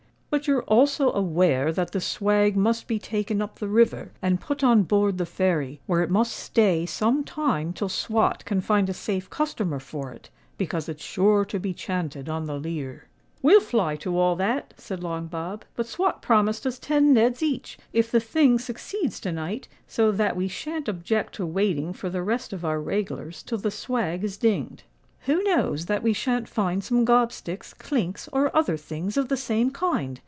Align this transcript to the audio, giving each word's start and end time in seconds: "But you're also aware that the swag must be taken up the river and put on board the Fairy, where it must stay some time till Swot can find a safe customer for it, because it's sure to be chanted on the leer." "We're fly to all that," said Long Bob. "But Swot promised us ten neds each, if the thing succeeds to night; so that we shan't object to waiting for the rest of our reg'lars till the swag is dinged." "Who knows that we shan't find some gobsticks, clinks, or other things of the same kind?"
"But 0.33 0.47
you're 0.47 0.63
also 0.63 1.11
aware 1.11 1.73
that 1.73 1.91
the 1.91 1.99
swag 1.99 2.55
must 2.55 2.87
be 2.87 2.97
taken 2.99 3.41
up 3.41 3.59
the 3.59 3.67
river 3.67 4.13
and 4.21 4.39
put 4.39 4.63
on 4.63 4.83
board 4.83 5.17
the 5.17 5.25
Fairy, 5.25 5.81
where 5.87 6.01
it 6.03 6.09
must 6.09 6.31
stay 6.31 6.85
some 6.85 7.25
time 7.25 7.73
till 7.73 7.89
Swot 7.89 8.45
can 8.45 8.61
find 8.61 8.87
a 8.89 8.93
safe 8.93 9.29
customer 9.29 9.77
for 9.77 10.13
it, 10.13 10.29
because 10.57 10.87
it's 10.87 11.03
sure 11.03 11.43
to 11.43 11.59
be 11.59 11.73
chanted 11.73 12.29
on 12.29 12.45
the 12.45 12.57
leer." 12.57 13.09
"We're 13.41 13.59
fly 13.59 13.97
to 13.97 14.17
all 14.17 14.37
that," 14.37 14.73
said 14.77 15.03
Long 15.03 15.27
Bob. 15.27 15.65
"But 15.75 15.85
Swot 15.85 16.21
promised 16.21 16.65
us 16.65 16.79
ten 16.79 17.13
neds 17.13 17.43
each, 17.43 17.77
if 17.91 18.09
the 18.09 18.21
thing 18.21 18.57
succeeds 18.57 19.19
to 19.19 19.33
night; 19.33 19.67
so 19.85 20.13
that 20.13 20.37
we 20.37 20.47
shan't 20.47 20.87
object 20.87 21.35
to 21.35 21.45
waiting 21.45 21.91
for 21.91 22.09
the 22.09 22.23
rest 22.23 22.53
of 22.53 22.63
our 22.63 22.79
reg'lars 22.79 23.43
till 23.43 23.57
the 23.57 23.69
swag 23.69 24.23
is 24.23 24.37
dinged." 24.37 24.83
"Who 25.25 25.43
knows 25.43 25.85
that 25.87 26.01
we 26.01 26.13
shan't 26.13 26.47
find 26.47 26.81
some 26.83 27.05
gobsticks, 27.05 27.75
clinks, 27.77 28.27
or 28.31 28.55
other 28.55 28.77
things 28.77 29.17
of 29.17 29.27
the 29.27 29.37
same 29.37 29.71
kind?" 29.71 30.19